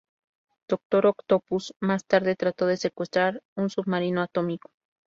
Doctor 0.67 1.05
Octopus 1.05 1.75
más 1.79 2.05
tarde 2.05 2.35
trató 2.35 2.65
de 2.65 2.77
secuestrar 2.77 3.43
un 3.55 3.69
submarino 3.69 4.23
atómico. 4.23 4.71